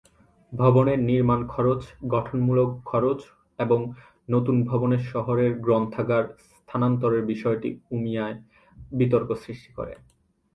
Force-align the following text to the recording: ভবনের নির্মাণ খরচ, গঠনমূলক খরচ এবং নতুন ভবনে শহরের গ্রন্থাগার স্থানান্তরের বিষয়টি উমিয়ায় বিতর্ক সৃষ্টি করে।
ভবনের 0.53 0.99
নির্মাণ 1.01 1.41
খরচ, 1.47 1.81
গঠনমূলক 2.07 2.69
খরচ 2.85 3.19
এবং 3.59 3.79
নতুন 4.29 4.55
ভবনে 4.63 4.97
শহরের 5.11 5.51
গ্রন্থাগার 5.59 6.25
স্থানান্তরের 6.47 7.23
বিষয়টি 7.25 7.69
উমিয়ায় 7.91 8.37
বিতর্ক 8.91 9.29
সৃষ্টি 9.43 9.69
করে। 9.73 9.93